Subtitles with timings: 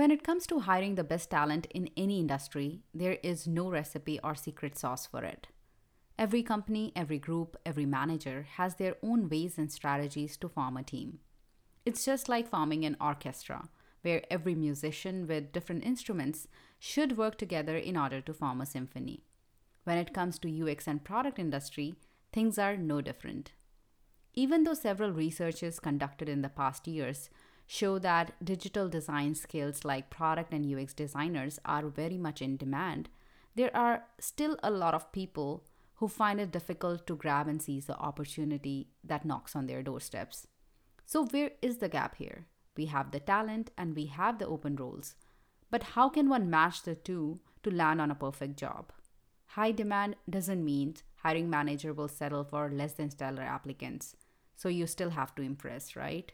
[0.00, 4.18] When it comes to hiring the best talent in any industry, there is no recipe
[4.24, 5.48] or secret sauce for it.
[6.18, 10.82] Every company, every group, every manager has their own ways and strategies to form a
[10.82, 11.18] team.
[11.84, 13.68] It's just like forming an orchestra,
[14.00, 16.48] where every musician with different instruments
[16.78, 19.24] should work together in order to form a symphony.
[19.84, 21.94] When it comes to UX and product industry,
[22.32, 23.52] things are no different.
[24.32, 27.28] Even though several researches conducted in the past years
[27.70, 33.08] show that digital design skills like product and UX designers are very much in demand,
[33.54, 35.62] there are still a lot of people
[35.94, 40.48] who find it difficult to grab and seize the opportunity that knocks on their doorsteps.
[41.06, 42.46] So, where is the gap here?
[42.76, 45.14] We have the talent and we have the open roles.
[45.70, 48.90] But how can one match the two to land on a perfect job?
[49.46, 54.16] High demand doesn't mean hiring manager will settle for less than stellar applicants.
[54.56, 56.32] So you still have to impress, right?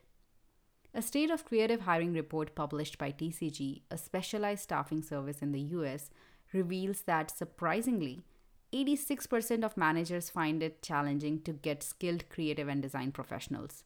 [0.96, 5.60] A State of Creative Hiring report published by TCG, a specialized staffing service in the
[5.60, 6.08] US,
[6.54, 8.22] reveals that surprisingly,
[8.72, 13.84] 86% of managers find it challenging to get skilled creative and design professionals.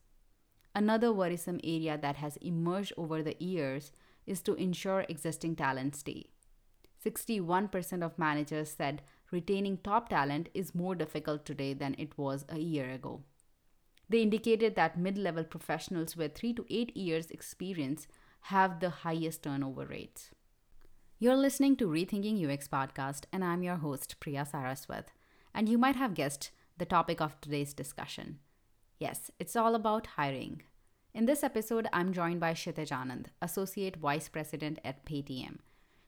[0.73, 3.91] Another worrisome area that has emerged over the years
[4.25, 6.27] is to ensure existing talent stay.
[7.05, 12.59] 61% of managers said retaining top talent is more difficult today than it was a
[12.59, 13.21] year ago.
[14.11, 18.07] They indicated that mid level professionals with 3 to 8 years' experience
[18.51, 20.31] have the highest turnover rates.
[21.17, 25.05] You're listening to Rethinking UX podcast, and I'm your host, Priya Saraswat.
[25.55, 28.39] And you might have guessed the topic of today's discussion.
[28.99, 30.63] Yes, it's all about hiring.
[31.13, 35.59] In this episode, I'm joined by Kshitij Anand, Associate Vice President at Paytm.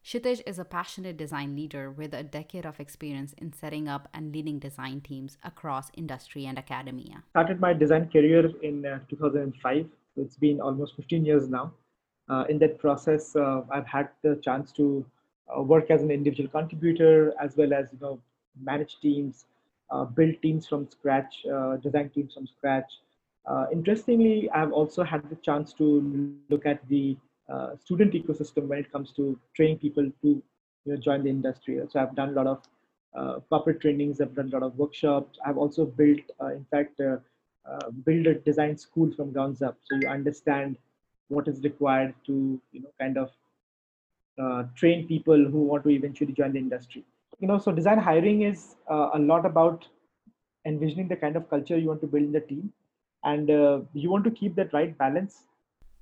[0.03, 4.33] Kshitij is a passionate design leader with a decade of experience in setting up and
[4.33, 7.23] leading design teams across industry and academia.
[7.29, 9.85] Started my design career in uh, 2005.
[10.17, 11.71] It's been almost 15 years now.
[12.29, 15.05] Uh, in that process, uh, I've had the chance to
[15.47, 18.19] uh, work as an individual contributor as well as you know
[18.61, 19.45] manage teams,
[19.89, 22.91] uh, build teams from scratch, uh, design teams from scratch.
[23.71, 25.85] interestingly, I've also had the chance to
[26.49, 27.15] look at the
[27.49, 30.41] uh, student ecosystem when it comes to training people to
[30.85, 31.79] you know, join the industry.
[31.89, 32.61] So I've done a lot of
[33.15, 34.21] uh, corporate trainings.
[34.21, 35.37] I've done a lot of workshops.
[35.45, 37.17] I've also built, uh, in fact, uh,
[37.69, 39.77] uh, build a design school from grounds up.
[39.83, 40.77] So you understand
[41.27, 43.31] what is required to, you know, kind of
[44.75, 47.03] train people who want to eventually join the industry.
[47.39, 49.85] You know, so design hiring is a lot about
[50.65, 52.73] envisioning the kind of culture you want to build in the team,
[53.23, 53.49] and
[53.93, 55.43] you want to keep that right balance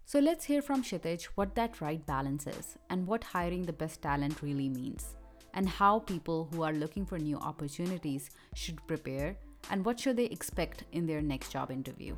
[0.05, 4.01] so let's hear from Kshitij what that right balance is and what hiring the best
[4.01, 5.15] talent really means,
[5.53, 9.37] and how people who are looking for new opportunities should prepare
[9.69, 12.15] and what should they expect in their next job interview.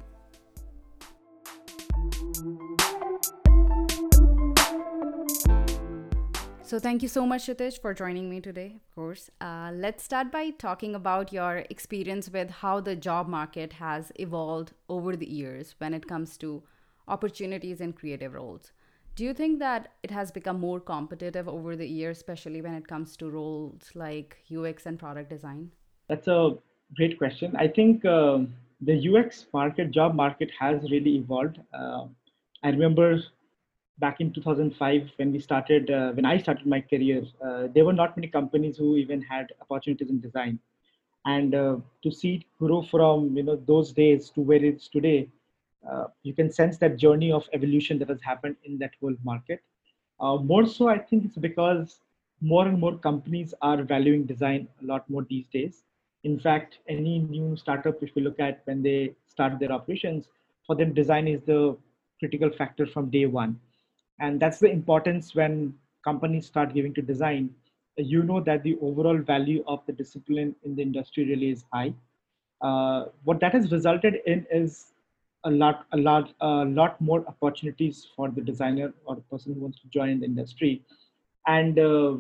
[6.66, 9.30] So, thank you so much, Kshitij, for joining me today, of course.
[9.40, 14.74] Uh, let's start by talking about your experience with how the job market has evolved
[14.90, 16.64] over the years when it comes to
[17.08, 18.72] opportunities in creative roles.
[19.16, 22.88] Do you think that it has become more competitive over the years, especially when it
[22.88, 25.72] comes to roles like UX and product design?
[26.10, 26.56] That's a
[26.96, 27.56] great question.
[27.56, 31.60] I think um, the UX market, job market, has really evolved.
[31.74, 32.06] Uh,
[32.64, 33.22] I remember
[34.00, 37.94] back in 2005 when we started, uh, when I started my career, uh, there were
[37.94, 40.60] not many companies who even had opportunities in design,
[41.26, 45.30] and uh, to see it grow from you know those days to where it's today
[45.90, 49.62] uh, you can sense that journey of evolution that has happened in that whole market.
[50.20, 52.00] Uh, more so, I think it's because
[52.42, 55.84] more and more companies are valuing design a lot more these days.
[56.24, 60.28] In fact, any new startup, if you look at when they start their operations,
[60.66, 61.76] for them, design is the
[62.20, 63.60] critical factor from day one.
[64.20, 65.74] And that's the importance when
[66.04, 67.50] companies start giving to design.
[67.98, 71.94] You know that the overall value of the discipline in the industry really is high.
[72.62, 74.93] Uh, what that has resulted in is
[75.46, 79.62] a lot a lot a lot more opportunities for the designer or the person who
[79.62, 80.82] wants to join the industry.
[81.48, 82.18] And uh,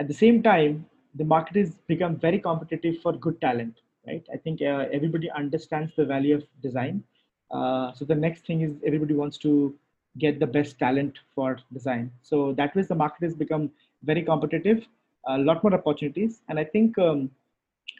[0.00, 3.74] at the same time the market has become very competitive for good talent
[4.06, 4.24] right?
[4.32, 7.02] I think uh, everybody understands the value of design.
[7.50, 9.74] Uh, so the next thing is everybody wants to
[10.18, 12.10] get the best talent for design.
[12.22, 13.70] So that way the market has become
[14.04, 14.86] very competitive
[15.26, 16.42] a lot more opportunities.
[16.48, 17.30] And i think um,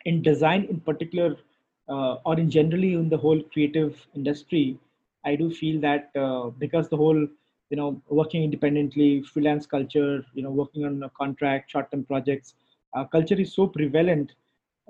[0.04, 1.36] in design in particular
[1.88, 4.78] uh, or in generally in the whole creative industry,
[5.24, 7.20] I do feel that uh, because the whole
[7.70, 12.54] you know working independently, freelance culture, you know working on a contract, short-term projects,
[12.94, 14.32] uh, culture is so prevalent.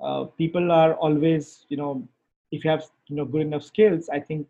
[0.01, 2.07] Uh, people are always you know
[2.51, 4.47] if you have you know good enough skills, I think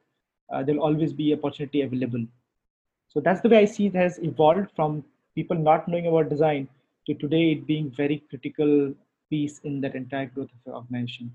[0.51, 2.25] uh, there'll always be opportunity available.
[3.09, 5.03] So that's the way I see it has evolved from
[5.35, 6.67] people not knowing about design
[7.07, 8.93] to today it being very critical
[9.29, 11.31] piece in that entire growth of the organization.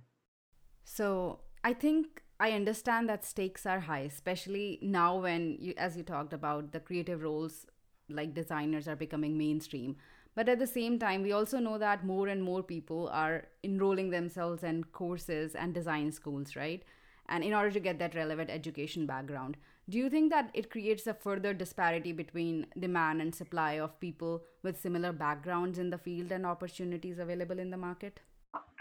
[0.84, 6.02] So I think I understand that stakes are high, especially now when you, as you
[6.02, 7.66] talked about, the creative roles
[8.08, 9.96] like designers are becoming mainstream.
[10.34, 14.10] But at the same time, we also know that more and more people are enrolling
[14.10, 16.82] themselves in courses and design schools, right?
[17.28, 19.56] And in order to get that relevant education background,
[19.88, 24.42] do you think that it creates a further disparity between demand and supply of people
[24.62, 28.20] with similar backgrounds in the field and opportunities available in the market?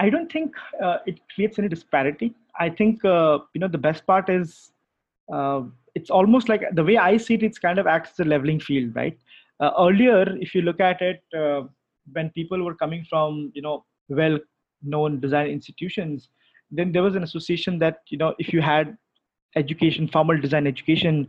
[0.02, 2.34] I don't think uh, it creates any disparity.
[2.60, 4.72] I think uh, you know the best part is
[5.32, 5.62] uh,
[5.94, 7.44] it's almost like the way I see it.
[7.44, 9.18] It's kind of acts as a leveling field, right?
[9.60, 11.62] Uh, earlier, if you look at it, uh,
[12.14, 16.30] when people were coming from you know well-known design institutions,
[16.72, 18.98] then there was an association that you know if you had
[19.56, 21.28] education, formal design education,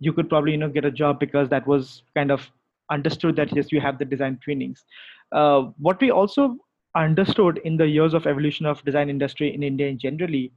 [0.00, 2.50] you could probably you know get a job because that was kind of
[2.90, 4.84] understood that yes, you have the design trainings.
[5.32, 6.56] Uh, what we also
[6.94, 10.52] understood in the years of evolution of design industry in India in generally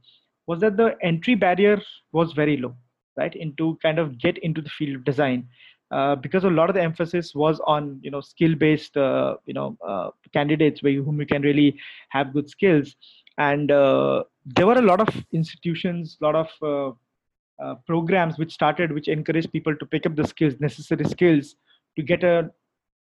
[0.46, 1.80] was that the entry barrier
[2.12, 2.74] was very low,
[3.16, 3.34] right?
[3.34, 5.48] Into kind of get into the field of design.
[5.90, 9.54] Uh, because a lot of the emphasis was on you know skill based uh, you
[9.54, 11.78] know uh, candidates where you, whom you can really
[12.10, 12.94] have good skills
[13.38, 18.52] and uh, there were a lot of institutions a lot of uh, uh, programs which
[18.52, 21.54] started which encouraged people to pick up the skills necessary skills
[21.96, 22.50] to get a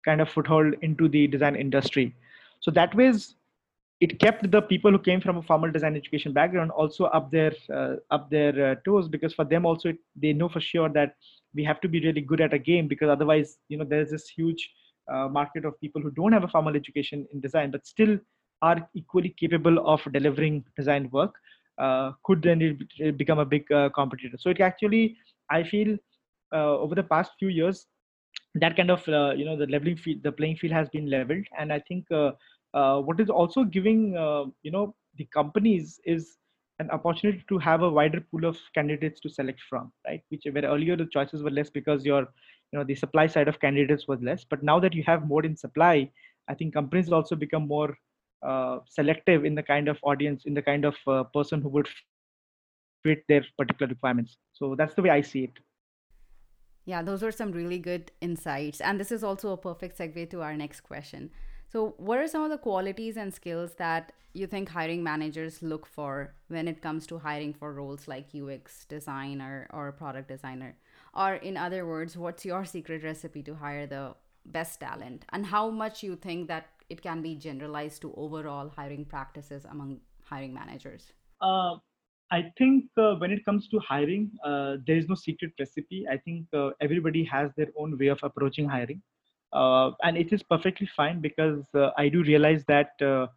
[0.05, 2.15] kind of foothold into the design industry
[2.59, 3.35] so that ways
[4.01, 7.53] it kept the people who came from a formal design education background also up their
[7.73, 11.15] uh, up their uh, toes because for them also it, they know for sure that
[11.53, 14.29] we have to be really good at a game because otherwise you know there's this
[14.29, 14.71] huge
[15.11, 18.17] uh, market of people who don't have a formal education in design but still
[18.61, 21.35] are equally capable of delivering design work
[21.77, 22.61] uh, could then
[22.97, 24.37] it become a big uh, competitor.
[24.37, 25.17] So it actually
[25.49, 25.97] i feel
[26.53, 27.87] uh, over the past few years
[28.55, 31.45] that kind of uh, you know the leveling field the playing field has been leveled.
[31.57, 32.31] And i think uh,
[32.73, 36.37] uh, what is also giving uh, you know the companies is
[36.79, 40.21] an opportunity to have a wider pool of candidates to select from right?
[40.29, 42.21] Which where earlier the choices were less because your
[42.71, 44.43] you know the supply side of candidates was less.
[44.43, 46.11] But now that you have more in supply
[46.49, 47.97] i think companies also become more
[48.45, 51.87] uh, selective in the kind of audience in the kind of uh, person who would
[53.03, 54.37] fit their particular requirements.
[54.53, 55.68] So that's the way i see it
[56.89, 58.81] yeah, those are some really good insights.
[58.81, 61.29] And this is also a perfect segue to our next question.
[61.71, 65.85] So, what are some of the qualities and skills that you think hiring managers look
[65.85, 70.77] for when it comes to hiring for roles like UX designer or product designer?
[71.13, 74.15] Or, in other words, what's your secret recipe to hire the
[74.47, 75.25] best talent?
[75.29, 79.99] And how much you think that it can be generalized to overall hiring practices among
[80.23, 81.13] hiring managers?
[81.39, 81.75] Uh,
[82.31, 86.05] I think uh, when it comes to hiring, uh, there is no secret recipe.
[86.09, 89.01] I think uh, everybody has their own way of approaching hiring.
[89.51, 93.27] Uh, and it is perfectly fine because uh, I do realize that uh,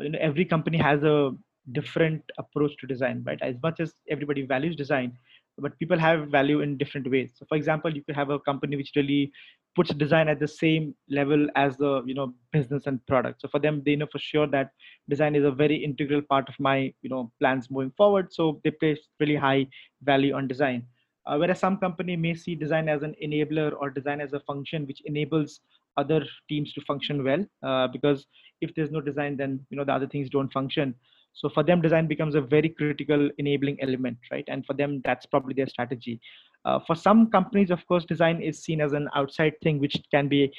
[0.00, 1.32] you know every company has a
[1.72, 3.40] different approach to design, right?
[3.42, 5.16] As much as everybody values design,
[5.58, 7.32] but people have value in different ways.
[7.36, 9.32] So, for example, you could have a company which really
[9.76, 13.40] puts design at the same level as the you know business and product.
[13.40, 14.70] So for them, they know for sure that
[15.08, 18.32] design is a very integral part of my you know plans moving forward.
[18.32, 19.66] So they place really high
[20.02, 20.84] value on design.
[21.26, 24.86] Uh, whereas some company may see design as an enabler or design as a function
[24.86, 25.60] which enables
[25.96, 27.44] other teams to function well.
[27.62, 28.26] Uh, because
[28.60, 30.94] if there's no design, then you know the other things don't function
[31.32, 35.26] so for them design becomes a very critical enabling element right and for them that's
[35.26, 36.20] probably their strategy
[36.64, 40.28] uh, for some companies of course design is seen as an outside thing which can
[40.28, 40.52] be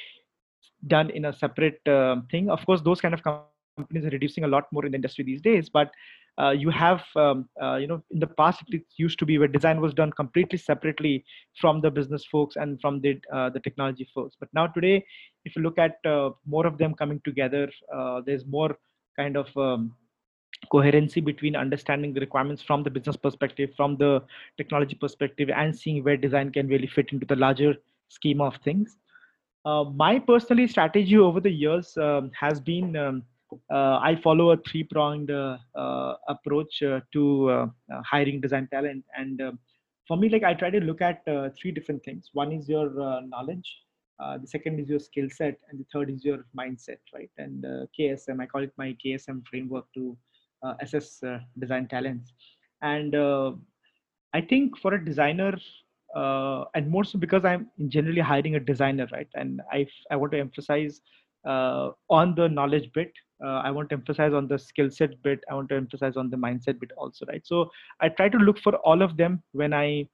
[0.87, 2.49] done in a separate uh, thing.
[2.49, 5.41] Of course those kind of companies are reducing a lot more in the industry these
[5.41, 5.91] days but
[6.39, 9.47] uh, you have um, uh, you know in the past it used to be where
[9.47, 11.23] design was done completely separately
[11.59, 14.35] from the business folks and from the uh, the technology folks.
[14.39, 15.05] But now today
[15.45, 17.69] if you look at uh, more of them coming together
[18.25, 18.77] there's more
[19.17, 19.93] kind of um,
[20.69, 24.21] coherency between understanding the requirements from the business perspective, from the
[24.57, 27.75] technology perspective, and seeing where design can really fit into the larger
[28.09, 28.97] scheme of things.
[29.65, 33.23] Uh, my personally strategy over the years um, has been um,
[33.69, 37.67] uh, I follow a three-pronged uh, uh approach uh, to uh,
[38.05, 39.59] hiring design talent, and um,
[40.07, 41.23] for me, like I try to look at
[41.59, 42.29] three different things.
[42.33, 42.89] One is your
[43.27, 43.69] knowledge,
[44.19, 47.29] the second is your skill set, and the third is your mindset, right?
[47.37, 47.63] And
[47.97, 50.17] KSM, I call it my KSM framework to
[50.79, 52.33] assess uh, design talents.
[52.81, 53.51] And uh,
[54.33, 55.57] i think for a designer
[56.15, 59.27] uh, and more so because i'm generally hiring a designer right?
[59.35, 61.01] And i i want to emphasize
[61.45, 63.11] uh, on the knowledge bit
[63.43, 66.29] uh, i want to emphasize on the skill set bit i want to emphasize on
[66.29, 67.45] the mindset bit also right?
[67.45, 70.07] So i try to look for all of them when i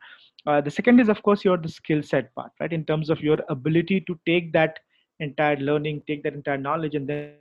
[0.48, 3.22] uh, the second is of course your the skill set part right in terms of
[3.22, 4.80] your ability to take that
[5.22, 7.36] entire learning, take that entire knowledge, and then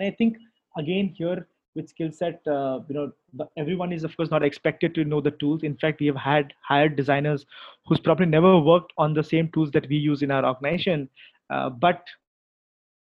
[0.77, 4.93] again here with skill set, uh, you know, the, everyone is of course not expected
[4.95, 5.63] to know the tools.
[5.63, 7.45] In fact, we have had hired designers
[7.87, 11.09] who's probably never worked on the same tools that we use in our organization,
[11.49, 12.03] uh, but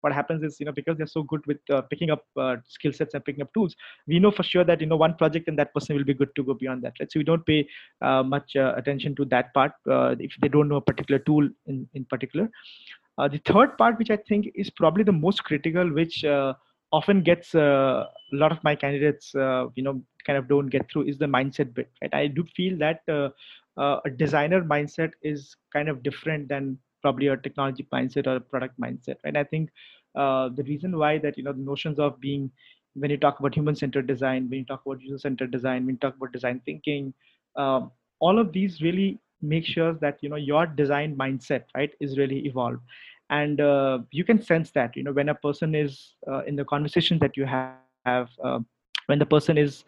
[0.02, 2.92] what happens is you know because they're so good with uh, picking up uh, skill
[2.92, 3.74] sets and picking up tools
[4.06, 6.34] we know for sure that you know one project and that person will be good
[6.36, 7.10] to go beyond that right?
[7.10, 7.66] So we don't pay
[8.02, 11.48] uh, much uh, attention to that part uh, if they don't know a particular tool
[11.66, 12.50] in in particular.
[13.18, 16.24] Uh, the third part which i think is probably the most critical which
[16.98, 21.18] often gets a lot of my candidates you know kind of don't get through is
[21.18, 22.14] the mindset bit right?
[22.14, 23.00] I do feel that
[23.76, 28.80] a designer mindset is kind of different than probably a technology mindset or a product
[28.80, 29.36] mindset right?
[29.36, 29.70] I think
[30.16, 32.50] uh, the reason why that you know the notions of being
[32.94, 35.96] when you talk about human centered design when you talk about user centered design when
[35.96, 37.12] you talk about design thinking
[37.56, 37.90] um,
[38.20, 42.46] all of these really make sure that you know your design mindset right is really
[42.46, 42.80] evolved.
[43.30, 46.64] And uh, you can sense that you know when a person is uh, in the
[46.64, 47.74] conversation that you have,
[48.06, 48.60] have uh,
[49.06, 49.84] when the person is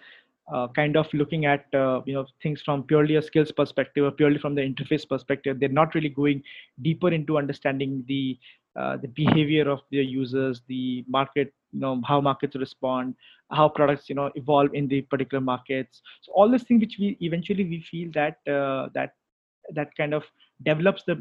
[0.52, 4.10] uh, kind of looking at uh, you know things from purely a skills perspective or
[4.10, 5.58] purely from the interface perspective.
[5.58, 6.42] They're not really going
[6.82, 8.38] deeper into understanding the
[8.76, 13.14] uh, the behavior of their users the market you know how markets respond
[13.50, 16.02] how products you know evolve in the particular markets.
[16.22, 19.14] So all these things which we eventually we feel that uh, that
[19.72, 20.24] that kind of
[20.64, 21.14] develops the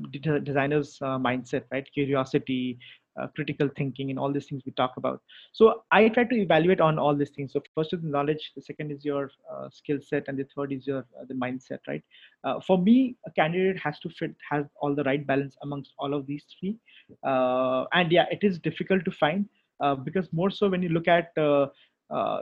[0.44, 1.88] designer's uh, mindset right?
[1.94, 2.78] Curiosity
[3.20, 5.22] uh, critical thinking and all these things we talk about.
[5.52, 7.54] So i try to evaluate on all these things.
[7.54, 10.88] So first is knowledge the second is your uh, skill set and the third is
[10.88, 12.04] your uh, the mindset right?
[12.44, 16.14] Uh, for me a candidate has to fit has all the right balance amongst all
[16.14, 16.76] of these three.
[17.24, 19.48] Uh, and yeah it is difficult to find
[19.80, 21.32] uh, because more so when you look at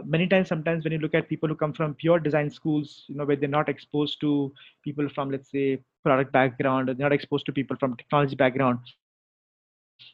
[0.06, 3.16] many times sometimes when you look at people who come from pure design schools you
[3.16, 4.52] know where they're not exposed to
[4.84, 8.80] people from let's say product background or they're not exposed to people from technology background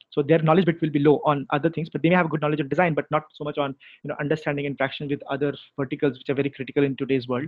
[0.09, 2.41] so their knowledge bit will be low on other things but they may have good
[2.41, 6.17] knowledge of design but not so much on you know understanding interaction with other verticals
[6.17, 7.47] which are very critical in today's world.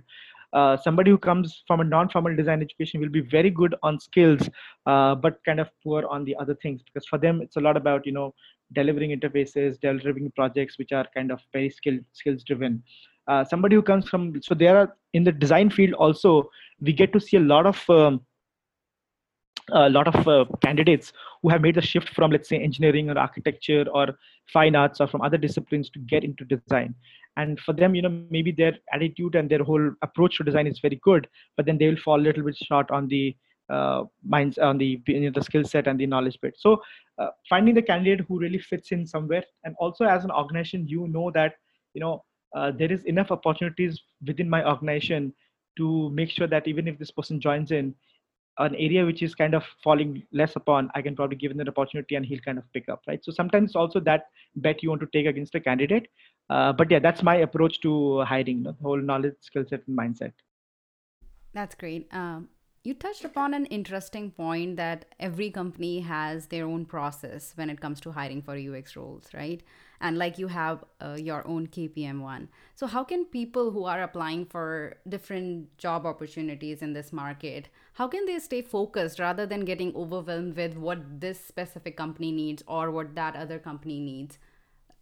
[0.53, 4.49] Uh, somebody who comes from a non-formal design education will be very good on skills
[4.85, 7.77] uh, but kind of poor on the other things because for them it's a lot
[7.77, 8.33] about you know
[8.73, 12.81] delivering interfaces delivering projects which are kind of very skill skills driven
[13.27, 16.49] uh, somebody who comes from so there are in the design field also
[16.81, 18.21] we get to see a lot of um,
[19.73, 23.17] a lot of uh, candidates who have made the shift from let's say engineering or
[23.17, 24.07] architecture or
[24.51, 26.95] fine arts or from other disciplines to get into design.
[27.37, 30.79] And for them you know maybe their attitude and their whole approach to design is
[30.79, 33.35] very good but then they will fall a little bit short on the
[33.69, 36.55] uh, minds on the you know, the skill set and the knowledge bit.
[36.57, 36.81] So
[37.19, 41.07] uh, finding the candidate who really fits in somewhere and also as an organization you
[41.07, 41.53] know that
[41.93, 42.23] you know
[42.55, 45.33] uh, there is enough opportunities within my organization
[45.77, 47.93] to make sure that even if this person joins in
[48.59, 51.69] an area which is kind of falling less upon, I can probably give him an
[51.69, 53.23] opportunity and he'll kind of pick up, right?
[53.23, 54.25] So sometimes also that
[54.57, 56.07] bet you want to take against a candidate.
[56.49, 60.33] Uh, but yeah, that's my approach to hiring, the whole knowledge, skill set, and mindset.
[61.53, 62.07] That's great.
[62.11, 62.49] Um,
[62.83, 67.81] you touched upon an interesting point that every company has their own process when it
[67.81, 69.61] comes to hiring for UX roles, right?
[69.99, 72.47] And like you have uh, your own KPM one.
[72.75, 78.07] So, how can people who are applying for different job opportunities in this market, how
[78.07, 82.91] can they stay focused rather than getting overwhelmed with what this specific company needs or
[82.91, 84.37] what that other company needs?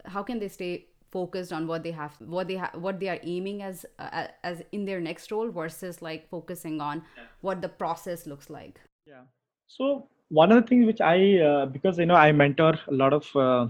[0.05, 3.19] How can they stay focused on what they have what they have what they are
[3.23, 7.01] aiming as uh, as in their next role versus like focusing on
[7.41, 8.79] what the process looks like.
[9.05, 9.23] Yeah.
[9.67, 13.13] So one of the things which i uh, because you know i mentor a lot
[13.13, 13.67] of uh,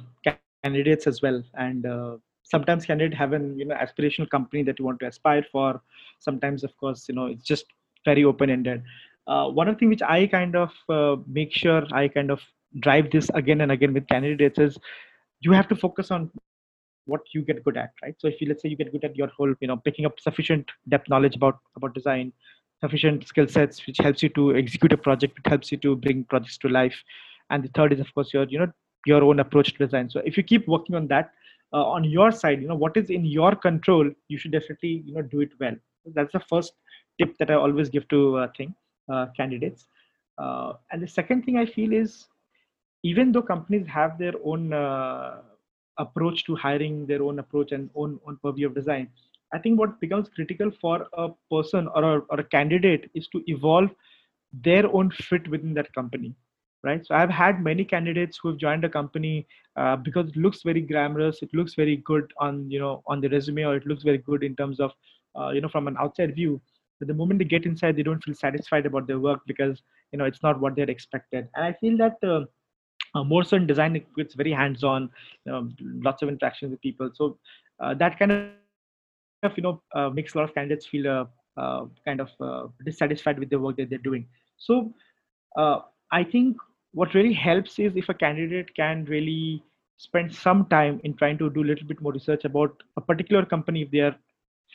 [0.64, 2.18] candidates as well and uh,
[2.48, 5.82] sometimes candidates have an you know aspirational company that you want to aspire for.
[6.20, 7.66] Sometimes of course you know it's just
[8.06, 8.84] very open-ended.
[9.28, 12.42] Uh, one of the things which I kind of uh, make sure I kind of
[12.80, 14.78] drive this again and again with candidates is
[15.42, 16.32] you have to focus on
[17.08, 18.16] what you get good at, right?
[18.20, 20.20] So if you let's say you get good at your whole, you know, picking up
[20.20, 22.34] sufficient depth knowledge about about design,
[22.80, 26.24] sufficient skill sets which helps you to execute a project, which helps you to bring
[26.26, 26.96] projects to life,
[27.50, 28.72] and the third is of course your you know
[29.06, 30.10] your own approach to design.
[30.10, 31.32] So if you keep working on that,
[31.74, 35.14] uh, on your side, you know what is in your control, you should definitely you
[35.16, 35.76] know do it well.
[36.14, 36.74] That's the first
[37.20, 38.76] tip that I always give to uh, thing
[39.12, 39.88] uh, candidates.
[40.38, 42.28] Uh, and the second thing I feel is
[43.04, 45.42] even though companies have their own uh,
[45.98, 49.10] approach to hiring, their own approach and own own purview of design,
[49.54, 53.44] I think what becomes critical for a person or a, or a candidate is to
[53.48, 53.90] evolve
[54.54, 56.34] their own fit within that company
[56.84, 57.06] right?
[57.06, 60.82] So i've had many candidates who have joined a company uh, because it looks very
[60.82, 64.20] glamorous it looks very good on you know on the resume or it looks very
[64.20, 64.92] good in terms of
[65.40, 66.62] uh, you know from an outside view.
[67.00, 70.18] But the moment they get inside they don't feel satisfied about their work because you
[70.18, 71.48] know it's not what they're expected.
[71.56, 72.46] And i feel that uh,
[73.16, 75.10] uh, more so in design it's very hands-on
[75.46, 77.10] lots of interactions with people.
[77.14, 77.38] So
[77.80, 81.26] uh, that kind of you know uh, makes a lot of candidates feel uh,
[81.60, 84.28] uh, kind of uh, dissatisfied with the work that they're doing.
[84.58, 84.94] So
[86.10, 86.56] i think
[86.94, 89.62] what really helps is if a candidate can really
[89.98, 93.46] spend some time in trying to do a little bit more research about a particular
[93.46, 94.16] company if they are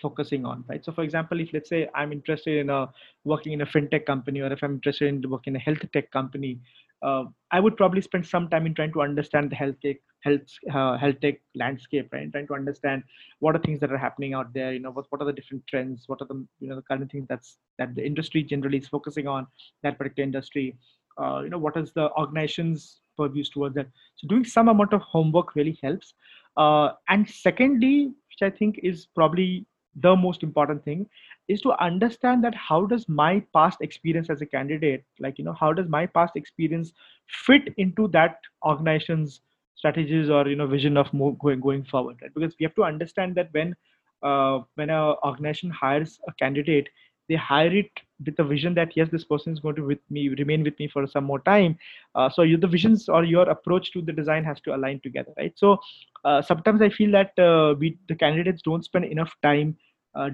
[0.01, 0.85] focusing on right?
[0.85, 2.89] So for example if let's say i'm interested in a
[3.25, 6.11] working in a fintech company or if i'm interested in working in a health tech
[6.11, 6.59] company
[7.03, 10.41] uh, i would probably spend some time in trying to understand the health tech health
[10.73, 12.31] uh, health tech landscape right?
[12.33, 13.03] Trying to understand
[13.41, 15.67] what are things that are happening out there you know what, what are the different
[15.67, 18.89] trends what are the you know the current things that's that the industry generally is
[18.89, 19.47] focusing on
[19.83, 20.77] that particular industry
[21.21, 23.89] uh, you know what is the organization's purviews towards that.
[24.17, 26.15] So doing some amount of homework really helps.
[26.57, 29.67] Uh, and secondly which i think is probably
[29.97, 31.07] the most important thing
[31.53, 35.57] is to understand that how does my past experience as a candidate like you know
[35.61, 36.93] how does my past experience
[37.27, 39.41] fit into that organization's
[39.75, 42.35] strategies or you know vision of more going going forward right?
[42.35, 43.75] Because we have to understand that when
[44.23, 46.89] uh, when a organization hires a candidate
[47.29, 47.91] they hire it
[48.25, 50.89] with the vision that yes this person is going to with me remain with me
[50.89, 51.79] for some more time.
[52.15, 55.33] Uh, so you, the visions or your approach to the design has to align together
[55.39, 55.53] right?
[55.57, 55.79] So
[56.25, 59.77] uh, sometimes i feel that uh, we the candidates don't spend enough time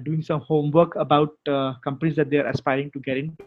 [0.03, 3.37] doing some homework about uh, companies that they're aspiring to get into.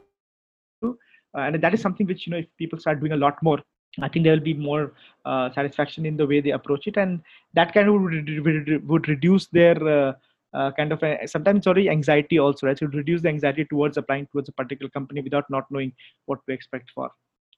[0.84, 3.58] Uh, and that is something which you know if people start doing a lot more
[4.00, 7.20] I think there will be more uh, satisfaction in the way they approach it, and
[7.52, 10.12] that kind of would, would reduce their uh,
[10.54, 12.78] uh, kind of a, sometimes sorry anxiety also right?
[12.78, 15.92] So reduce the anxiety towards applying towards a particular company without not knowing
[16.26, 17.10] what to expect for.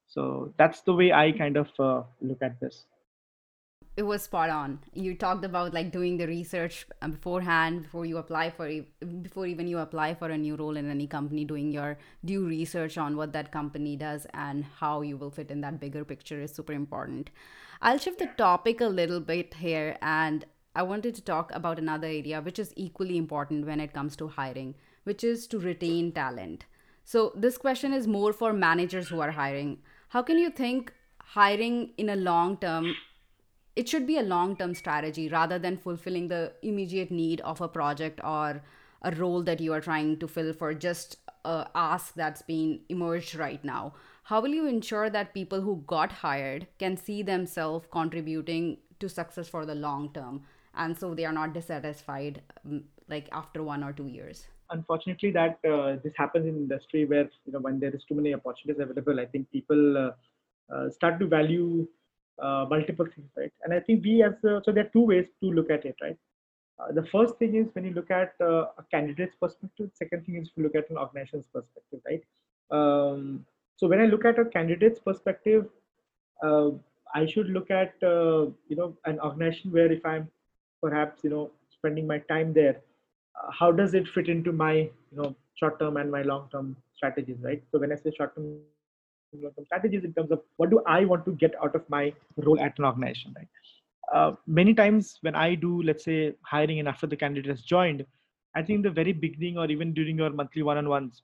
[0.06, 2.84] So that's the way i kind of uh, look at this
[3.96, 8.18] it was spot on you talked about like doing the research uh, beforehand before you
[8.18, 8.68] apply for
[9.22, 12.98] before even you apply for a new role in any company doing your due research
[12.98, 16.54] on what that company does and how you will fit in that bigger picture is
[16.54, 17.30] super important
[17.82, 20.44] i'll shift the topic a little bit here and
[20.76, 24.26] I wanted to talk about another area which is equally important when it comes to
[24.26, 26.64] hiring, which is to retain talent.
[27.04, 29.78] So, this question is more for managers who are hiring.
[30.08, 32.96] How can you think hiring in a long term?
[33.76, 37.68] It should be a long term strategy rather than fulfilling the immediate need of a
[37.68, 38.62] project or
[39.02, 43.34] a role that you are trying to fill for just a ask that's been emerged
[43.34, 43.94] right now.
[44.24, 49.48] How will you ensure that people who got hired can see themselves contributing to success
[49.48, 50.44] for the long term?
[50.76, 55.58] and so they are not dissatisfied um, like after one or two years unfortunately that
[55.68, 59.20] uh, this happens in industry where you know when there is too many opportunities available
[59.20, 60.10] i think people uh,
[60.74, 61.86] uh, start to value
[62.42, 63.52] uh, multiple things right?
[63.62, 65.96] And i think we as a, so there are two ways to look at it
[66.02, 66.16] right?
[66.78, 70.36] Uh, the first thing is when you look at uh, a candidate's perspective second thing
[70.36, 72.24] is to look at an organization's perspective right?
[72.70, 75.66] Um, so when i look at a candidate's perspective
[77.14, 80.28] i should look at you know an organization where if i'm
[80.82, 82.76] perhaps you know spending my time there
[83.36, 86.76] uh, how does it fit into my you know short term and my long term
[86.96, 87.62] strategies right?
[87.70, 88.58] So when i say short term
[89.64, 92.78] strategies in terms of what do i want to get out of my role at
[92.78, 93.48] an organization right?
[94.12, 98.04] Uh, many times when i do let's say hiring and after the candidate has joined
[98.54, 101.22] i think the very beginning or even during your monthly one-on-ones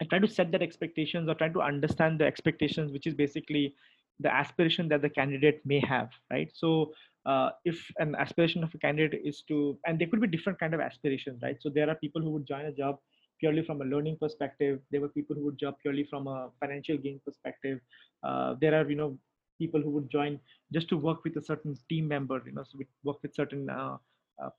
[0.00, 3.74] i try to set that expectations or try to understand the expectations which is basically
[4.20, 6.50] the aspiration that the candidate may have right?
[6.54, 6.92] So
[7.26, 10.74] uh, if an aspiration of a candidate is to and there could be different kind
[10.74, 11.56] of aspirations right?
[11.60, 12.98] So there are people who would join a job
[13.42, 14.80] purely from a learning perspective.
[14.90, 17.80] There were people who would job purely from a financial gain perspective.
[18.22, 19.18] Uh, there are you know
[19.62, 20.38] people who would join
[20.72, 23.68] just to work with a certain team member you know so we work with certain
[23.70, 23.96] uh,
[24.42, 24.50] uh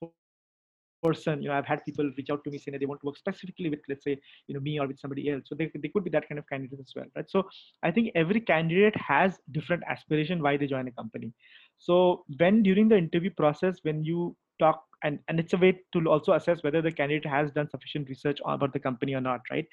[1.06, 1.41] person.
[1.43, 3.17] You know i've had people reach out to me saying that they want to work
[3.17, 4.13] specifically with let's say
[4.48, 5.43] you know me or with somebody else.
[5.48, 7.30] So they, they could be that kind of candidate as well right?
[7.30, 7.50] So
[7.84, 11.34] i think every candidate has different aspiration why they join a company.
[11.78, 16.10] So when during the interview process when you talk and and it's a way to
[16.10, 19.68] also assess whether the candidate has done sufficient research about the company or not right?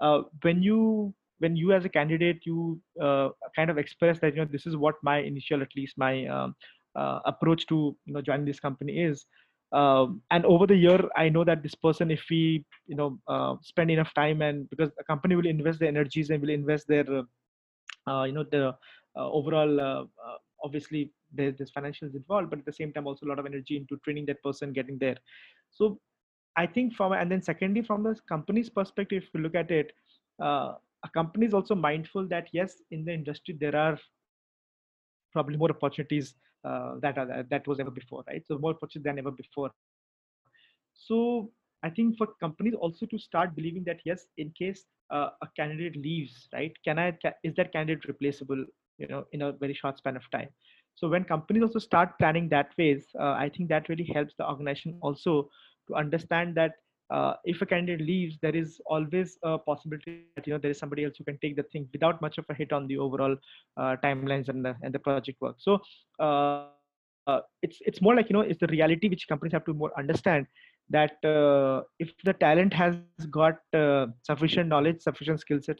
[0.00, 4.40] Uh, when you when you as a candidate you uh, kind of express that you
[4.40, 6.54] know this is what my initial at least my um,
[6.96, 9.26] uh, approach to you know joining this company is
[9.72, 13.54] um, and over the year i know that this person if we you know uh,
[13.62, 17.06] spend enough time and because the company will invest their energies and will invest their
[18.06, 18.68] uh, you know the
[19.16, 20.04] uh, overall uh,
[20.62, 23.96] obviously there's, financials involved but at the same time also a lot of energy into
[24.04, 25.16] training that person getting there
[25.70, 26.00] so
[26.56, 29.92] i think from and then secondly from the company's perspective if you look at it
[30.42, 30.72] uh,
[31.04, 33.98] a company is also mindful that yes in the industry there are
[35.32, 38.42] probably more opportunities uh, that are that was ever before, right?
[38.46, 39.70] So more opportunities than ever before.
[40.92, 41.50] So
[41.82, 45.96] I think for companies also to start believing that yes, in case uh, a candidate
[45.96, 46.72] leaves, right?
[46.84, 48.64] Can I is that candidate replaceable?
[49.00, 50.48] You know, in a very short span of time.
[50.94, 54.48] So when companies also start planning that phase, uh, I think that really helps the
[54.48, 55.48] organization also
[55.88, 56.74] to understand that
[57.10, 60.78] uh, if a candidate leaves, there is always a possibility that you know there is
[60.78, 63.36] somebody else who can take the thing without much of a hit on the overall
[63.76, 65.56] uh, timelines and the and the project work.
[65.58, 65.80] So
[66.20, 66.70] uh,
[67.62, 70.56] it's it's more like you know it's the reality which companies have to more understand
[70.90, 72.98] that uh, if the talent has
[73.30, 75.78] got uh, sufficient knowledge, sufficient skill set,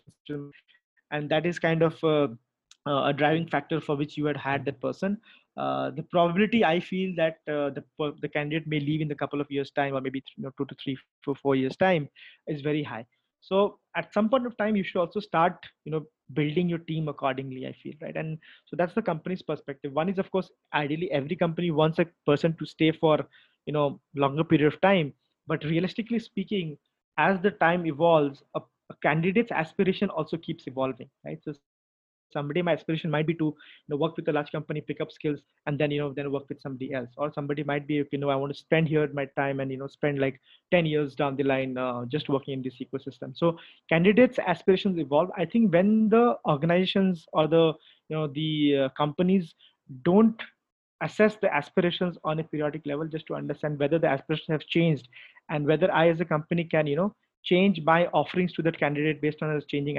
[1.11, 2.03] and that is kind of
[2.87, 5.19] a driving factor for which you had had that person
[5.57, 7.85] uh, the probability I feel that uh, the
[8.21, 10.65] the candidate may leave in a couple of years time or maybe you know, two
[10.67, 12.09] to three four, four years time
[12.47, 13.07] is very high.
[13.41, 17.09] So at some point of time, you should also start you know building your team
[17.09, 17.67] accordingly.
[17.67, 19.93] I feel right, and so that's the company's perspective.
[19.93, 23.19] One is of course ideally every company wants a person to stay for
[23.67, 25.13] you know longer period of time,
[25.47, 26.79] but realistically speaking,
[27.19, 31.39] as the time evolves, a, a candidate's aspiration also keeps evolving, right?
[31.45, 31.55] So
[32.33, 33.55] somebody my aspiration might be to you
[33.89, 36.49] know work with a large company pick up skills and then you know then work
[36.49, 37.09] with somebody else.
[37.17, 39.79] Or somebody might be you know i want to spend here my time and you
[39.79, 40.41] know spend like
[40.71, 43.37] 10 years down the line uh, just working in this ecosystem.
[43.37, 45.31] So candidates aspirations evolve.
[45.37, 47.73] I think when the organizations or the
[48.09, 49.55] you know the uh, companies
[50.05, 50.41] don't
[51.03, 55.09] assess the aspirations on a periodic level just to understand whether the aspirations have changed
[55.49, 59.21] and whether i as a company can you know change my offerings to that candidate
[59.21, 59.99] based on those changing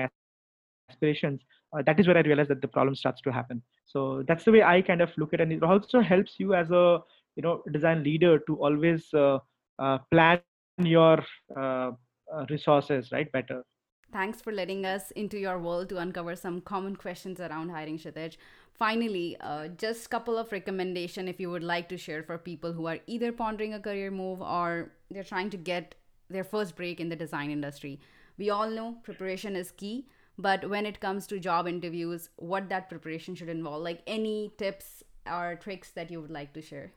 [0.90, 1.42] aspirations
[1.74, 4.52] uh, that is where i realized that the problem starts to happen so that's the
[4.52, 7.00] way i kind of look at it and it also helps you as a
[7.36, 9.40] you know design leader to always uh,
[9.80, 10.40] uh, plan
[10.78, 11.24] your
[11.56, 11.92] uh,
[12.34, 13.64] uh, resources right better
[14.12, 18.36] Thanks for letting us into your world to uncover some common questions around hiring Kshitij.
[18.74, 22.88] Finally, uh, just couple of recommendation if you would like to share for people who
[22.88, 25.96] are either pondering a career move or they're trying to get
[26.30, 28.02] their first break in the design industry.
[28.38, 30.08] We all know preparation is key,
[30.42, 33.84] but when it comes to job interviews what that preparation should involve?
[33.84, 36.92] Like any tips or tricks that you would like to share?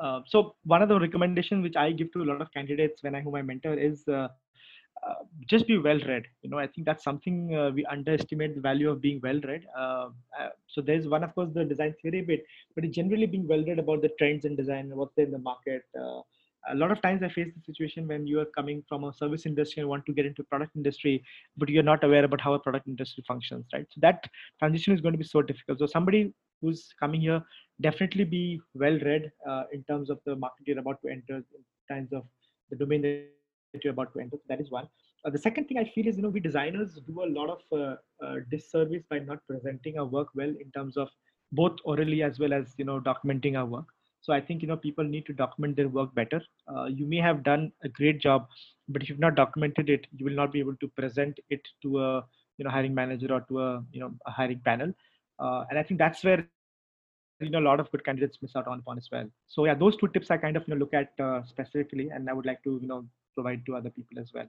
[0.00, 3.14] Uh, so one of the recommendations which i give to a lot of candidates when
[3.16, 4.28] i whom i mentor is uh,
[5.06, 5.14] uh,
[5.48, 6.24] just be well read.
[6.42, 9.66] You know i think that's something uh, we underestimate the value of being well read.
[9.76, 12.44] Uh, uh, so there's one of course the design theory bit
[12.76, 15.82] but generally being well read about the trends in design what's there in the market
[16.68, 19.46] a lot of times i face the situation when you are coming from a service
[19.46, 21.22] industry and want to get into product industry
[21.56, 23.86] but you're not aware about how a product industry functions right?
[23.90, 25.78] So that transition is going to be so difficult.
[25.78, 27.42] So somebody who's coming here
[27.80, 31.62] definitely be well read uh, in terms of the market you're about to enter in
[31.90, 32.24] terms of
[32.70, 34.36] the domain that you're about to enter.
[34.48, 34.88] That is one.
[35.24, 37.78] Uh, the second thing i feel is you know we designers do a lot of
[37.78, 41.08] uh, uh disservice by not presenting our work well in terms of
[41.52, 43.84] both orally as well as you know documenting our work
[44.20, 46.42] so I think you know people need to document their work better.
[46.68, 48.46] Uh, you may have done a great job,
[48.88, 52.00] but if you've not documented it, you will not be able to present it to
[52.00, 52.24] a
[52.58, 54.92] you know hiring manager or to a you know a hiring panel.
[55.38, 56.46] Uh, and I think that's where
[57.40, 59.26] you know a lot of good candidates miss out on upon as well.
[59.46, 62.28] So yeah, those two tips I kind of you know look at uh, specifically, and
[62.28, 64.46] I would like to you know provide to other people as well.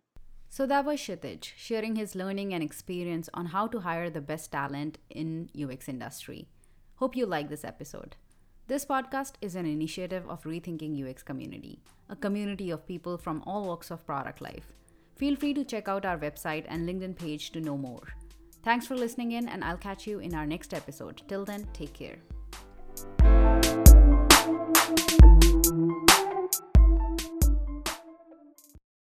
[0.50, 4.52] So that was Kshitij sharing his learning and experience on how to hire the best
[4.52, 6.50] talent in UX industry.
[6.96, 8.18] Hope you like this episode.
[8.68, 13.66] This podcast is an initiative of Rethinking UX Community, a community of people from all
[13.66, 14.72] walks of product life.
[15.18, 18.08] Feel free to check out our website and LinkedIn page to know more.
[18.64, 21.22] Thanks for listening in, and I'll catch you in our next episode.
[21.28, 22.20] Till then, take care.